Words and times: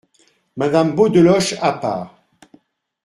Madame 0.57 0.95
Beaudeloche, 0.95 1.53
à 1.61 1.73
part. 1.73 2.23